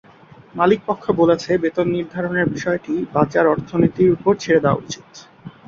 মালিকপক্ষ 0.55 1.05
বলেছে, 1.21 1.51
বেতন 1.63 1.87
নির্ধারণের 1.95 2.47
বিষয়টি 2.49 2.93
বাজার 3.15 3.45
অর্থনীতির 3.47 4.13
ওপর 4.15 4.33
ছেড়ে 4.43 4.63
দেওয়া 4.63 4.79
উচিত। 4.81 5.07